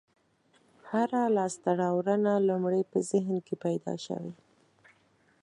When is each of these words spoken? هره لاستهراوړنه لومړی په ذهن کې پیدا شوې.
هره 0.89 1.21
لاستهراوړنه 1.35 2.33
لومړی 2.49 2.81
په 2.91 2.97
ذهن 3.09 3.35
کې 3.47 3.55
پیدا 3.65 3.93
شوې. 4.05 4.33